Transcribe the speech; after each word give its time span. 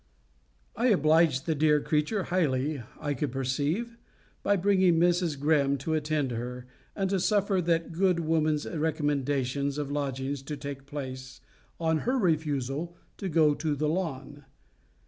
]I 0.75 0.87
obliged 0.87 1.45
the 1.45 1.53
dear 1.53 1.79
creature 1.79 2.23
highly, 2.23 2.81
I 2.99 3.13
could 3.13 3.31
perceive, 3.31 3.97
by 4.41 4.55
bringing 4.57 4.95
Mrs. 4.99 5.39
Greme 5.39 5.77
to 5.77 5.93
attend 5.93 6.31
her, 6.31 6.65
and 6.95 7.07
to 7.11 7.19
suffer 7.19 7.61
that 7.61 7.91
good 7.91 8.19
woman's 8.21 8.65
recommendation 8.67 9.67
of 9.79 9.91
lodgings 9.91 10.41
to 10.41 10.57
take 10.57 10.87
place, 10.87 11.39
on 11.79 11.99
her 11.99 12.17
refusal 12.17 12.95
to 13.17 13.29
go 13.29 13.53
to 13.53 13.75
The 13.75 13.89
Lawn. 13.89 14.45